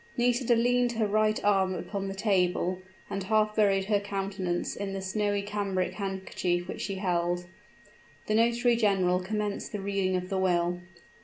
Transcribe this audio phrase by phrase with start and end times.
[0.17, 4.99] Nisida leaned her right arm upon the table, and half buried her countenance in the
[5.01, 7.45] snowy cambric handkerchief which she held.
[8.25, 10.81] The notary general commenced the reading of the will.